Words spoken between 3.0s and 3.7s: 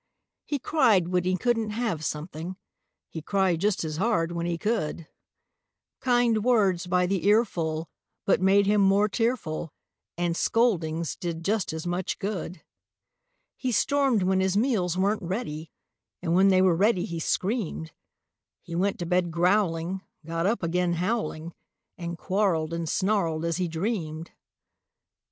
He cried